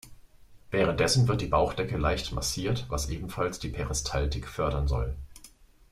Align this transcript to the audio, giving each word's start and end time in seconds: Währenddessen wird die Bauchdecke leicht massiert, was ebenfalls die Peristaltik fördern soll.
Währenddessen 0.71 1.27
wird 1.27 1.41
die 1.41 1.45
Bauchdecke 1.47 1.95
leicht 1.95 2.31
massiert, 2.31 2.87
was 2.89 3.09
ebenfalls 3.09 3.59
die 3.59 3.69
Peristaltik 3.69 4.47
fördern 4.47 4.87
soll. 4.87 5.15